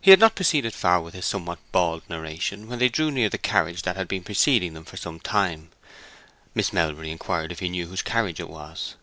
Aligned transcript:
He 0.00 0.12
had 0.12 0.20
not 0.20 0.36
proceeded 0.36 0.74
far 0.74 1.00
with 1.00 1.12
his 1.12 1.26
somewhat 1.26 1.58
bald 1.72 2.08
narration 2.08 2.68
when 2.68 2.78
they 2.78 2.88
drew 2.88 3.10
near 3.10 3.28
the 3.28 3.36
carriage 3.36 3.82
that 3.82 3.96
had 3.96 4.06
been 4.06 4.22
preceding 4.22 4.74
them 4.74 4.84
for 4.84 4.96
some 4.96 5.18
time. 5.18 5.72
Miss 6.54 6.72
Melbury 6.72 7.10
inquired 7.10 7.50
if 7.50 7.58
he 7.58 7.68
knew 7.68 7.88
whose 7.88 8.00
carriage 8.02 8.38
it 8.38 8.48
was. 8.48 8.94